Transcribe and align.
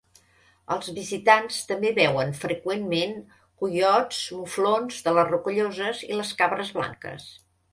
Els 0.75 0.87
visitants 0.95 1.59
també 1.71 1.91
veuen 1.99 2.33
freqüentment 2.39 3.13
coiots, 3.65 4.23
muflons 4.39 4.99
de 5.09 5.15
les 5.19 5.31
rocalloses 5.35 6.05
i 6.09 6.19
les 6.19 6.33
cabres 6.41 6.75
blanques. 6.81 7.31